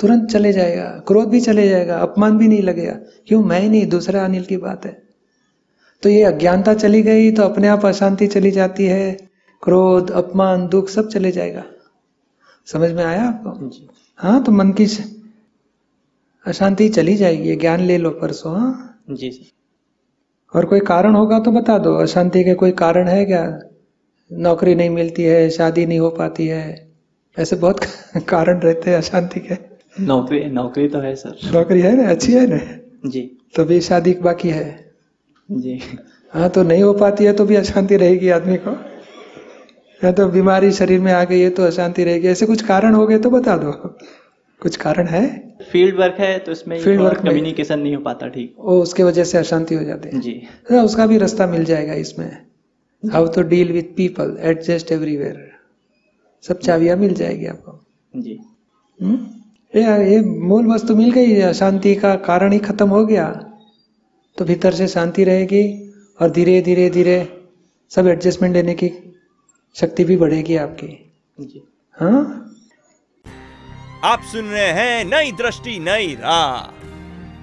तुरंत 0.00 0.28
चले 0.30 0.52
जाएगा 0.52 0.84
क्रोध 1.06 1.28
भी 1.28 1.40
चले 1.40 1.68
जाएगा 1.68 1.98
अपमान 1.98 2.38
भी 2.38 2.48
नहीं 2.48 2.62
लगेगा। 2.62 2.92
क्यों? 3.26 3.42
मैं 3.44 3.60
ही 3.60 3.68
नहीं 3.68 3.86
दूसरा 3.86 4.24
अनिल 4.24 4.44
की 4.44 4.56
बात 4.56 4.84
है। 4.86 5.02
तो 6.02 6.08
ये 6.08 6.22
अज्ञानता 6.22 6.74
चली 6.74 7.02
गई 7.02 7.30
तो 7.32 7.42
अपने 7.42 7.68
आप 7.68 7.86
अशांति 7.86 8.26
चली 8.26 8.50
जाती 8.50 8.86
है। 8.86 9.12
क्रोध 9.62 10.10
अपमान 10.10 10.66
दुख 10.68 10.88
सब 10.88 11.08
चले 11.08 11.30
जाएगा। 11.32 11.62
समझ 12.68 12.90
में 12.92 13.04
आया 13.04 13.22
आपको? 13.22 13.70
हाँ 14.18 14.42
तो 14.44 14.52
मन 14.52 14.72
की 14.72 14.86
अशांति 16.46 16.88
चली 16.88 17.14
जाएगी 17.16 17.56
ज्ञान 17.56 17.80
ले 17.80 17.98
लो 17.98 18.10
परसों 18.10 18.56
हाँ? 18.56 19.00
जी। 19.10 19.30
और 20.54 20.64
कोई 20.64 20.80
कारण 20.80 21.14
होगा 21.14 21.38
तो 21.38 21.52
बता 21.52 21.78
दो। 21.78 21.94
अशांति 21.94 22.44
के 22.44 22.54
कोई 22.54 22.72
कारण 22.72 23.08
है 23.08 23.24
क्या? 23.24 23.44
नौकरी 24.38 24.74
नहीं 24.74 24.90
मिलती 24.90 25.22
है 25.22 25.50
शादी 25.50 25.86
नहीं 25.86 25.98
हो 25.98 26.10
पाती 26.10 26.46
है। 26.46 26.88
ऐसे 27.38 27.56
बहुत 27.56 27.80
कारण 28.28 28.60
रहते 28.60 28.90
हैं 28.90 28.98
अशांति 28.98 29.40
के। 29.40 29.56
नौकरी 30.04 30.44
नौकरी 30.44 30.88
तो 30.88 30.98
है 30.98 31.16
सर। 31.16 31.36
नौकरी 31.52 31.80
है 31.80 31.96
ना 31.96 32.10
अच्छी 32.10 32.32
है 32.32 32.46
ना? 32.46 32.60
जी। 33.06 33.38
तो 33.56 33.64
भी 33.64 33.80
शादी 33.80 34.14
बाकी 34.14 34.48
है। 34.48 34.90
जी। 35.50 35.80
हाँ 36.30 36.50
तो 36.50 36.62
नहीं 36.62 36.82
हो 36.82 36.92
पाती 36.92 37.24
है 37.24 37.32
तो 37.32 37.44
भी 37.44 37.54
अशांति 37.54 37.96
रहेगी 37.96 38.28
आदमी 38.28 38.56
को। 38.56 38.70
या 40.04 40.12
तो 40.12 40.28
बीमारी 40.28 40.72
शरीर 40.72 41.00
में 41.00 41.12
आ 41.12 41.24
गई 41.24 41.40
है 41.40 41.50
तो 41.50 41.62
अशांति 41.62 42.04
रहेगी। 42.04 42.28
ऐसे 42.28 42.46
कुछ 42.46 42.62
कारण 42.62 42.94
हो 42.94 43.06
गए 43.06 43.18
तो 43.18 43.30
बता 43.30 43.56
दो। 43.56 43.72
कुछ 44.60 44.76
कारण 44.76 45.06
है? 45.06 45.54
फ़ील्ड 45.72 45.96
वर्क 45.96 46.16
है 46.18 46.38
तो 46.38 46.52
इसमें 46.52 46.80
फ़ील्ड 46.80 47.00
में- 47.00 47.14
कम्युनिकेशन 47.14 47.78
नहीं 47.78 47.96
हो 47.96 48.02
पाता 48.02 48.28
ठीक। 48.28 48.54
वो 48.58 48.82
उसके 48.82 49.02
वजह 49.02 49.24
से 49.24 49.38
अशांति 49.38 49.74
हो 49.74 49.84
जाती 49.84 50.08
है। 50.08 50.20
जी। 50.20 50.42
हाँ, 50.70 50.84
उसका 50.84 51.06
भी 51.06 51.18
रास्ता 51.18 51.46
मिल 51.46 51.64
जाएगा 51.64 51.94
इसमें। 51.94 52.46
How 53.12 53.26
to 53.26 53.42
deal 53.42 53.72
with 53.72 53.82
people 53.82 54.36
adjust 54.40 54.92
everywhere 54.92 55.50
सब 56.42 56.58
चाबियाँ 56.58 56.96
मिल 56.96 57.14
जाएगी 57.14 57.46
आपको। 57.46 57.86
जी। 58.16 58.38
हम्म? 59.02 59.26
ये 59.80 60.14
ये 60.14 60.20
मूल 60.20 60.66
वस्तु 60.66 60.96
मिल 60.96 61.10
गई 61.10 61.52
शांति 61.52 61.94
का 61.94 62.14
कारण 62.14 62.52
ही 62.52 62.58
खत्म 62.58 62.88
हो 62.88 63.06
गया। 63.06 63.50
तो 64.38 64.44
भीतर 64.44 64.74
से 64.74 64.88
शांति 64.88 65.24
रहेगी 65.24 65.94
और 66.20 66.30
धीरे 66.30 66.62
धीरे 66.62 66.90
धीरे 66.90 67.44
सब 67.90 68.06
एडजस्टमेंट 68.06 68.54
लेने 68.54 68.74
की 68.74 68.90
शक्ति 69.74 70.04
भी 70.04 70.16
बढ़ेगी 70.16 70.56
आपकी। 70.56 71.12
जी। 71.40 71.62
हाँ? 71.92 72.40
आप 74.04 74.20
सुन 74.22 74.44
रहे 74.44 74.68
हैं 74.68 75.04
नई 75.04 75.32
दृष्टि 75.32 75.78
नई 75.78 76.14
राह। 76.20 76.74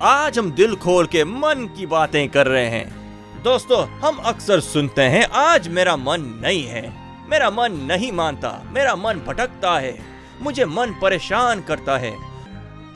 आज 0.03 0.39
हम 0.39 0.51
दिल 0.51 0.75
खोल 0.75 1.05
के 1.05 1.23
मन 1.23 1.73
की 1.77 1.85
बातें 1.85 2.29
कर 2.29 2.47
रहे 2.47 2.65
हैं। 2.65 3.00
दोस्तों, 3.43 3.87
हम 3.87 4.17
अक्सर 4.17 4.59
सुनते 4.59 5.01
हैं, 5.01 5.25
आज 5.25 5.67
मेरा 5.67 5.95
मन 5.95 6.39
नहीं 6.43 6.67
है। 6.67 6.93
मेरा 7.29 7.49
मन 7.49 7.71
नहीं 7.71 8.11
मानता, 8.11 8.63
मेरा 8.65 8.95
मन 8.95 9.19
भटकता 9.19 9.79
है। 9.79 9.99
मुझे 10.41 10.65
मन 10.65 10.99
परेशान 11.01 11.61
करता 11.61 11.97
है। 11.97 12.17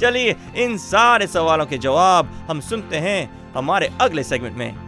चलिए, 0.02 0.36
इन 0.56 0.78
सारे 0.78 1.28
सवालों 1.28 1.66
के 1.66 1.78
जवाब 1.78 2.48
हम 2.50 2.60
सुनते 2.60 2.98
हैं 2.98 3.52
हमारे 3.54 3.92
अगले 4.02 4.24
सेगमेंट 4.24 4.58
में। 4.58 4.85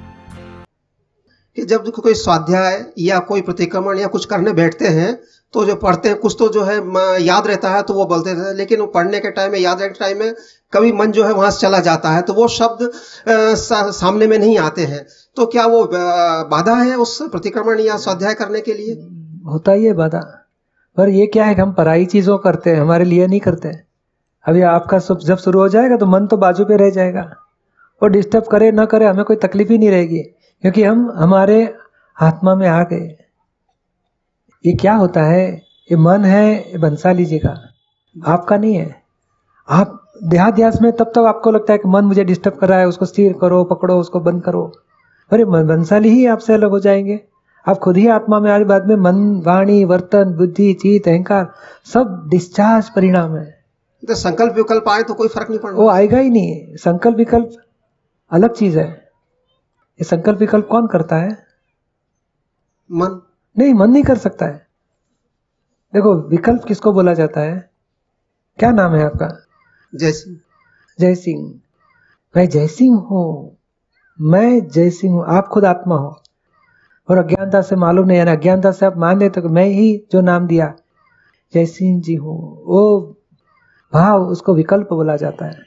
कि 1.58 1.66
जब 1.66 1.90
कोई 1.92 2.14
स्वाध्याय 2.14 2.86
या 3.00 3.20
कोई 3.28 3.42
प्रतिक्रमण 3.42 4.00
या 4.00 4.08
कुछ 4.08 4.26
करने 4.26 4.52
बैठते 4.54 4.88
हैं 4.88 5.18
तो 5.54 5.64
जो 5.66 5.76
पढ़ते 5.76 6.10
हैं 6.10 6.18
कुछ 6.18 6.36
तो 6.40 6.48
जो 6.50 6.64
है 6.64 6.76
याद 7.24 7.48
रहता 7.48 7.70
है 7.70 7.82
तो 7.84 7.94
वो 7.94 8.06
बोलते 8.06 8.34
थे 8.36 8.54
लेकिन 8.54 8.80
वो 8.80 8.88
पढ़ने 8.88 9.20
के 9.20 9.32
टाइम 9.32 9.52
में 9.52 9.60
याद 9.60 9.82
रहने 9.82 9.94
के 9.94 10.00
टाइम 10.00 10.20
में 10.20 10.34
कभी 10.74 10.92
मन 10.92 11.12
जो 11.12 11.24
है 11.24 11.32
वहाँ 11.34 11.50
से 11.52 11.60
चला 11.60 11.80
जाता 11.80 12.10
है 12.10 12.22
तो 12.22 12.34
वो 12.34 12.48
शब्द 12.48 12.90
सा, 13.30 13.90
सामने 13.92 14.28
में 14.28 14.38
नहीं 14.40 14.58
आते 14.60 14.86
हैं। 14.86 15.06
तो 15.38 15.46
क्या 15.46 15.66
वो 15.66 15.84
बाधा 16.52 16.76
है 16.76 16.96
उस 16.98 17.18
प्रतिक्रमण 17.32 17.80
या 17.80 17.98
स्वाध्याय 17.98 18.34
करने 18.34 18.62
के 18.62 18.74
लिए? 18.74 18.94
होता 19.48 19.72
ही 19.72 19.86
है 19.86 19.94
बाधा। 19.94 20.22
पर 20.98 21.10
ये 21.10 21.26
क्या 21.28 21.46
है 21.46 21.56
कि 21.56 21.62
हम 21.62 21.74
पराई 21.74 22.06
चीज़ों 22.06 22.38
करते 22.38 22.70
हैं 22.70 22.82
हमारे 22.82 23.06
लिए 23.06 23.28
नहीं 23.28 23.40
करते। 23.40 23.70
अभी 24.46 24.62
आपका 24.68 25.00
जब 25.00 25.38
शुरू 25.38 25.60
हो 25.60 25.68
जाएगा 25.70 25.98
तो 25.98 26.06
मन 26.06 26.28
तो 26.28 26.38
बाजू 26.38 26.66
पे 26.66 26.78
रह 26.78 26.90
जाएगा। 26.90 27.30
और 28.02 28.10
डिस्टर्ब 28.12 28.44
करे 28.44 28.72
ना 28.72 28.86
करे 28.86 29.06
हमें 29.06 29.26
कोई 29.26 29.36
तकलीफ़ 29.38 29.72
ही 29.72 29.78
नहीं 29.78 29.90
रहेगी। 29.90 30.24
क्योंकि 30.62 30.84
हम 30.84 31.12
हमारे 31.16 31.76
आत्मा 32.22 32.56
में 32.56 32.68
आ 32.68 32.84
गए। 32.84 33.18
ये 34.66 34.74
क्या 34.74 34.96
होता 34.96 35.24
है? 35.24 35.54
ये 35.92 35.98
मन 35.98 36.26
है 36.26 36.72
ये 36.72 36.78
बंसाली 36.78 37.26
जी 37.26 37.40
का 37.40 37.74
आपका 38.26 38.58
नहीं 38.58 38.76
है। 38.76 39.02
आप 39.70 40.14
देहाध्यास 40.24 40.82
में 40.82 40.92
तब 40.92 41.06
तक 41.06 41.18
आपको 41.18 41.52
लगता 41.52 41.74
है 41.74 41.80
कि 41.80 41.90
मन 41.90 42.06
मुझे 42.06 42.24
डिस्टर्ब 42.24 42.56
कर 42.56 42.70
रहा 42.70 42.80
है 42.80 42.88
उसको 42.88 43.06
स्थिर 43.06 43.36
करो 43.42 43.64
पकड़ो 43.64 44.00
उसको 44.00 44.20
बंद 44.20 44.44
करो। 44.44 44.72
अरे 45.34 45.46
मन- 45.46 45.68
बंसाली 45.68 46.10
ही 46.10 46.26
आपसे 46.26 46.54
अलग 46.54 46.70
हो 46.70 46.80
जाएँगे। 46.80 47.22
आप 47.68 47.78
खुद 47.78 47.98
ही 47.98 48.08
आत्मा 48.08 48.40
में 48.40 48.52
आने 48.52 48.66
बाद 48.66 48.88
में 48.88 48.96
मन 48.96 49.42
वाणी 49.42 49.84
वर्तन 49.84 50.34
बुद्धि 50.34 50.74
चीत 50.74 51.08
अहंकार 51.08 51.54
सब 51.86 52.24
डिस्चार्ज 52.28 52.90
परिणाम 52.90 53.36
है। 53.36 53.64
तो 54.08 54.16
संकल्प 54.16 54.54
विकल्प 54.56 54.90
आए 54.90 55.04
तो 55.04 55.14
कोई 55.14 55.28
फ़र्क 55.28 55.50
नहीं 55.50 55.60
पड़ना 55.60 55.78
वो 55.78 55.90
आएगा 55.90 56.18
ही 56.18 56.30
नहीं। 56.30 56.76
संकल्प 56.76 57.18
विकल्प 57.18 57.52
अलग 58.32 58.54
चीज़ 58.54 58.80
है। 58.80 59.07
ये 60.00 60.04
संकल्प 60.04 60.39
विकल्प 60.39 60.68
कौन 60.68 60.88
करता 60.88 61.16
है? 61.16 61.46
मन। 62.92 63.22
नहीं 63.58 63.74
मन 63.74 63.89
नहीं 63.92 64.04
कर 64.04 64.18
सकता 64.18 64.46
है। 64.46 64.68
देखो 65.94 66.16
विकल्प 66.16 66.63
किसको 66.63 66.94
बोला 66.94 67.13
जाता 67.13 67.42
है? 67.42 67.70
क्या 68.60 68.72
नाम 68.72 68.96
है 68.96 69.06
आपका? 69.06 69.46
जैसे 69.96 70.36
जय 71.00 71.16
सिंह 71.16 71.60
मैं 72.36 72.50
जय 72.50 72.68
सिंह 72.68 72.98
हूँ। 72.98 73.58
मैं 74.22 74.68
जय 74.68 74.89
सिंह 74.89 75.16
हूँ। 75.16 75.25
आप 75.27 75.48
खुद 75.48 75.66
आत्मा 75.66 75.96
हो। 75.96 76.22
और 77.10 77.18
अज्ञानता 77.18 77.62
से 77.62 77.75
मालूम 77.75 78.08
नहीं 78.08 78.18
है 78.18 78.38
अज्ञानता 78.38 78.72
से 78.72 78.86
आप 78.86 78.98
मान 78.98 79.20
लेते 79.20 79.39
हो 79.39 79.48
कि 79.48 79.54
मैं 79.54 79.66
ही 79.66 80.06
जो 80.12 80.22
नाम 80.22 80.48
दिया 80.48 80.74
जय 81.54 81.66
सिंह 81.66 82.01
जी 82.01 82.16
हूँ। 82.16 82.63
वो 82.66 83.16
भाव 83.94 84.27
उसको 84.27 84.54
विकल्प 84.56 84.88
बोला 84.94 85.16
जाता 85.16 85.46
है। 85.46 85.62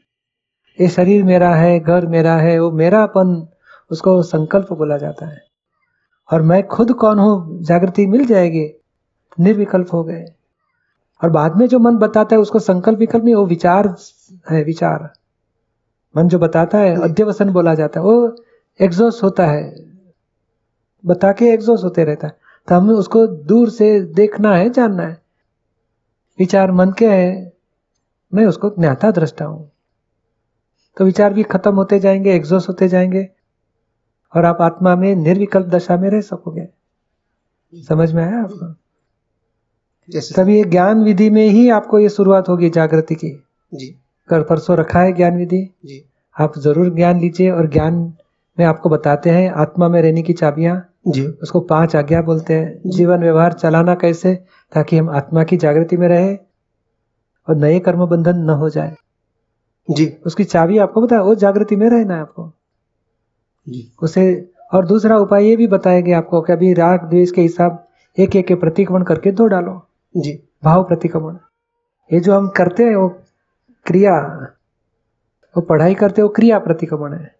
ये 0.81 0.89
शरीर 0.89 1.25
मेरा 1.25 1.55
है 1.55 1.81
घर 1.81 2.07
मेरा 2.07 2.37
है 2.37 2.59
वो 2.61 2.71
मेरापन 2.71 3.49
उसको 3.91 4.23
संकल्प 4.23 4.73
बोला 4.73 4.97
जाता 4.97 5.27
है। 5.27 5.45
और 6.33 6.43
मैं 6.43 6.67
खुद 6.67 6.93
कौन 6.93 7.19
हूँ? 7.19 7.63
जागृति 7.63 8.07
मिल 8.07 8.27
जाएगी। 8.27 8.71
निर्विकल्प 9.41 9.87
हो 9.93 10.05
गए। 10.05 10.25
और 11.25 11.31
बाद 11.31 11.57
में 11.57 11.67
जो 11.67 11.79
मन 11.79 11.97
बताता 11.97 12.37
है 12.37 12.43
उसको 12.43 12.59
संकल्प 12.59 12.99
विकल्प 12.99 13.25
नहीं 13.25 13.35
वो 13.35 13.47
विचार 13.47 13.97
है 14.51 14.65
विचार। 14.65 15.13
मन 16.17 16.29
जो 16.29 16.39
बताता 16.39 16.79
है 16.79 17.03
अध्यवसन 17.03 17.51
बोला 17.51 17.75
जाता 17.75 18.01
है। 18.01 18.07
वो 18.07 18.37
एग्जॉस्ट 18.81 19.23
होता 19.23 19.47
है। 19.47 19.75
बता 21.07 21.33
के 21.33 21.45
एग्जॉस्ट 21.45 21.85
होते 21.85 22.05
रहता 22.05 22.27
है। 22.27 22.37
तो 22.69 22.75
हमें 22.75 22.95
उसको 22.95 23.27
दूर 23.27 23.71
से 23.71 24.01
देखना 24.01 24.57
है 24.57 24.71
जानना 24.71 25.03
है। 25.03 25.23
विचार 26.39 26.73
मन 26.73 26.91
के 26.91 27.07
है। 27.07 27.53
मैं 28.35 28.47
उसको 28.47 28.71
ज्ञाता 28.71 29.11
दृष्टा 29.11 29.45
हूँ। 29.45 29.71
तो 30.97 31.05
विचार 31.05 31.35
भी 31.35 31.43
खत्म 31.43 31.75
होते 31.75 31.99
जाएँगे 31.99 32.35
एग्जॉस्ट 32.35 32.69
होते 32.69 32.89
जाएँगे। 32.89 33.29
और 34.35 34.45
आप 34.45 34.59
आत्मा 34.61 34.97
में 34.97 35.15
निर्विकल्प 35.17 35.67
दशा 35.67 35.97
में 35.97 36.11
रह 36.11 36.21
सकोगे। 36.21 36.69
समझ 37.89 38.13
में 38.13 38.25
आया 38.25 38.43
आपको? 38.43 38.67
तभी 40.37 40.57
ये 40.57 40.65
ज्ञान 40.65 41.05
विधि 41.05 41.31
में 41.31 41.49
ही 41.49 41.71
आपको 41.71 41.99
ये 41.99 42.09
शुरुआत 42.09 42.49
होगी 42.49 42.71
जागृति 42.71 43.15
की। 43.15 43.45
जी। 43.75 44.01
कल 44.29 44.43
परसों 44.43 44.77
रखा 44.77 45.01
है 45.01 45.13
ज्ञान 45.13 45.37
विधि? 45.37 45.71
जी। 45.85 46.05
आप 46.39 46.59
ज़रूर 46.59 46.95
ज्ञान 46.95 47.21
लीजिए 47.21 47.51
और 47.51 47.71
ज्ञान 47.71 48.15
में 48.59 48.67
आपको 48.67 48.89
बताते 48.89 49.31
हैं 49.31 49.51
आत्मा 49.51 49.89
में 49.89 50.03
रहने 50.03 50.23
की 50.23 50.33
चाबियाँ। 50.33 50.95
जी। 51.09 51.27
उसको 51.27 51.61
पाँच 51.61 51.97
आज्ञा 51.97 52.23
बोलते 52.23 52.55
हैं। 52.55 52.81
जीवन 52.87 53.21
व्यवहार 53.21 53.53
चलाना 53.53 53.95
कैसे? 53.95 54.35
ताकि 54.73 54.99
हम 54.99 55.11
आत्मा 55.11 55.45
की 55.45 55.57
जागृति 55.57 55.97
में 55.97 56.09
रहे 56.09 56.35
और 57.49 57.57
नए 57.57 57.79
कर्म 57.79 58.07
बंधन 58.07 58.37
न 58.37 58.51
हो 58.51 58.69
जाए। 58.69 58.97
जी। 59.91 60.17
उसकी 60.27 60.45
चाबी 60.45 60.79
आपको 60.79 61.01
बताया 61.01 61.23
वो 61.23 61.35
जागृति 61.35 61.77
में 61.77 61.91
रहना 61.91 62.15
है 62.15 62.21
आपको। 62.21 62.53
उसे 64.03 64.25
और 64.75 64.87
दूसरा 64.87 65.17
उपाय 65.19 65.45
ये 65.45 65.57
भी 65.57 65.67
बताया 65.67 66.01
गया 66.01 66.19
आपको 66.19 66.41
कि 66.41 66.53
अभी 66.53 66.73
राग 66.75 67.09
द्वेष 67.11 67.31
के 67.31 67.43
हिसाब 67.43 67.87
एक 68.19 68.37
एक 68.37 68.47
के 68.47 68.55
प्रतिक्रमण 68.55 69.03
करके 69.03 69.31
दो 69.33 69.47
डालो। 69.47 69.81
जी। 70.17 70.33
भाव 70.65 70.85
प्रतिक्रमण। 70.85 71.37
ये 72.11 72.21
जो 72.21 72.35
हम 72.35 72.49
करते 72.49 72.85
हैं 72.85 72.97
वो 72.97 73.09
क्रिया 73.87 74.17
वो 75.57 75.61
पढ़ाई 75.61 75.95
करते 75.95 76.21
हैं 76.21 76.29
वो 76.29 76.33
क्रिया 76.35 76.59
प्रतिक्रमण 76.59 77.13
है। 77.15 77.35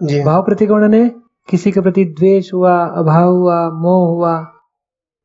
जी। 0.00 0.22
भाव 0.24 0.42
प्रतिक्रमण 0.42 0.88
ने 0.88 1.08
किसी 1.48 1.72
के 1.72 1.80
प्रति 1.80 2.04
द्वेष 2.04 2.52
हुआ 2.52 2.86
अभाव 2.86 3.32
हुआ 3.32 3.70
मोह 3.70 4.08
हुआ 4.08 4.40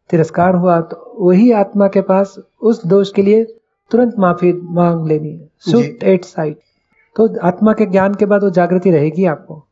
तिरस्कार 0.09 0.55
हुआ 0.55 0.79
तो 0.81 1.15
वही 1.19 1.51
आत्मा 1.51 1.87
के 1.87 2.01
पास 2.01 2.35
उस 2.61 2.85
दोष 2.85 3.11
के 3.13 3.21
लिए 3.21 3.43
तुरंत 3.91 4.15
माफ़ी 4.19 4.53
मांग 4.53 5.07
लेनी 5.07 5.31
है। 5.31 5.49
Shoot 5.71 6.03
at 6.03 6.25
sight. 6.25 6.59
तो 7.15 7.27
आत्मा 7.39 7.73
के 7.73 7.85
ज्ञान 7.85 8.13
के 8.15 8.25
बाद 8.25 8.43
वो 8.43 8.49
जागृति 8.49 8.91
रहेगी 8.91 9.25
आपको। 9.25 9.65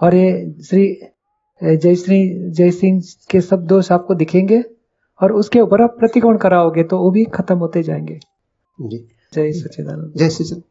और 0.00 0.14
ये 0.14 0.54
श्री 0.64 0.86
जय 1.60 1.94
श्री 1.94 2.50
जय 2.50 2.70
सिंह 2.70 3.02
के 3.30 3.40
सब 3.40 3.66
दोष 3.66 3.90
आपको 3.92 4.14
दिखेंगे 4.14 4.62
और 5.20 5.32
उसके 5.32 5.60
ऊपर 5.60 5.82
आप 5.82 5.96
प्रतिकोण 5.98 6.36
कराओगे 6.36 6.82
तो 6.82 6.98
वो 6.98 7.10
भी 7.10 7.24
खत्म 7.24 7.56
होते 7.58 7.82
जाएँगे। 7.82 8.18
जी। 8.78 8.98
जय 9.32 9.52
सच्चिदानंद। 9.52 10.12
जय 10.16 10.30
श्री 10.30 10.44
चंद 10.46 10.62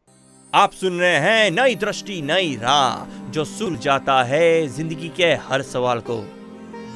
आप 0.54 0.72
सुन 0.72 0.98
रहे 0.98 1.16
हैं 1.16 1.50
नई 1.50 1.74
दृष्टि 1.74 2.20
नई 2.22 2.54
राह 2.56 3.30
जो 3.30 3.44
सुल 3.44 3.76
जाता 3.76 4.22
है 4.24 4.66
ज़िंदगी 4.66 5.08
के 5.08 5.32
हर 5.46 5.62
सवाल 5.62 6.00
को। 6.00 6.16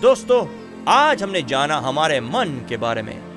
दोस्तों 0.02 0.47
आज 0.88 1.23
हमने 1.23 1.42
जाना 1.42 1.78
हमारे 1.78 2.20
मन 2.20 2.61
के 2.68 2.76
बारे 2.76 3.02
में। 3.02 3.27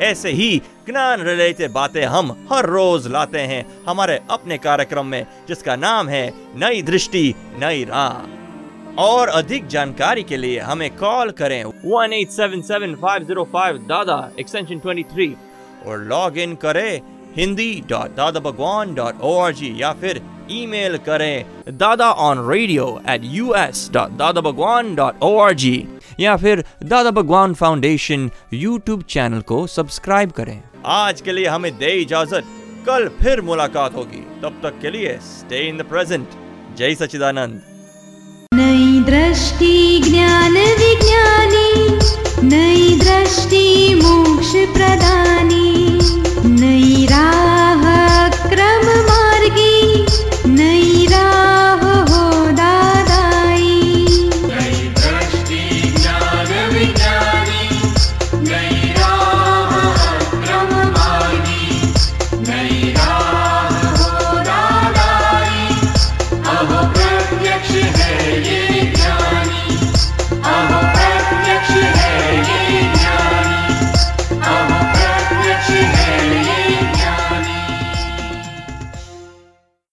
ऐसे 0.00 0.30
ही 0.30 0.56
ज्ञान 0.86 1.22
रिलेटेड 1.22 1.72
बातें 1.72 2.04
हम 2.04 2.30
हर 2.52 2.66
रोज 2.66 3.06
लाते 3.12 3.40
हैं 3.40 3.64
हमारे 3.86 4.18
अपने 4.30 4.58
कार्यक्रम 4.58 5.06
में, 5.06 5.26
जिसका 5.48 5.76
नाम 5.76 6.08
है 6.08 6.32
नई 6.56 6.82
दृष्टि, 6.82 7.34
नई 7.58 7.84
राह। 7.84 9.02
और 9.02 9.28
अधिक 9.28 9.66
जानकारी 9.66 10.22
के 10.22 10.36
लिए 10.36 10.60
हमें 10.60 10.90
कॉल 10.96 11.30
करें 11.40 11.62
one 11.64 12.12
eight 12.12 12.30
seven 12.30 12.60
seven 12.68 12.94
five 13.02 13.24
zero 13.24 13.44
five 13.52 13.78
Dada 13.88 14.18
extension 14.40 14.78
twenty 14.78 15.02
three 15.12 15.34
और 15.86 16.04
लॉग 16.04 16.38
इन 16.38 16.54
करें 16.62 17.00
Hindi 17.36 17.72
dot 17.88 18.14
Dada 18.16 18.40
Bhagwan 18.40 18.94
dot 18.94 19.20
O 19.22 19.36
R 19.40 19.52
G 19.54 19.74
या 19.82 19.92
फिर 20.00 20.20
ईमेल 20.50 20.96
करें 21.06 21.44
Dada 21.78 22.10
on 22.28 22.48
radio 22.50 22.88
at 23.10 23.24
U 23.24 23.52
S 23.56 23.88
dot 23.92 24.16
Dada 24.18 24.40
Bhagwan 24.40 24.94
dot 24.94 25.22
O 25.22 25.36
R 25.38 25.54
G 25.54 25.76
या 26.20 26.36
फिर 26.36 26.64
Dada 26.84 27.10
Bhagwan 27.10 27.54
foundation 27.54 28.30
YouTube 28.54 29.02
channel 29.02 29.40
को 29.40 29.66
subscribe 29.66 30.30
करें। 30.30 30.60
आज 30.86 31.20
के 31.20 31.32
लिए 31.32 31.46
हमें 31.46 31.72
दे 31.78 31.92
इजाज़त। 32.02 32.44
कल 32.86 33.08
फिर 33.22 33.40
मुलाकात 33.40 33.94
होगी। 33.94 34.26
तब 34.42 34.60
तक 34.62 34.80
के 34.82 34.90
लिए 34.90 35.18
स्टे 35.22 35.68
इन 35.68 35.78
द 35.78 35.82
प्रेजेंट 35.82 36.28
जय 36.78 36.94
सचिदानंद 36.94 37.62
नई 38.52 39.02
दृष्टि 39.02 40.02
ज्ञान 40.04 40.56
विज्ञानी। 40.80 41.70
नई 42.48 42.98
दृष्टि 42.98 43.94
मोक्ष 43.94 44.52
प्रदानी। 44.76 45.64
नई 46.60 47.06
राह 47.06 47.82
क्रम 48.48 48.86
मार्गी। 49.08 50.06
नई 50.48 51.06
राह 51.06 51.55